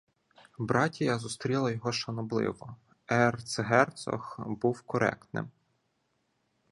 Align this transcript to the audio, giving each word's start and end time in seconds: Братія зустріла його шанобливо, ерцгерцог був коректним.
Братія 0.57 1.19
зустріла 1.19 1.71
його 1.71 1.91
шанобливо, 1.91 2.75
ерцгерцог 3.07 4.35
був 4.47 4.81
коректним. 4.81 5.49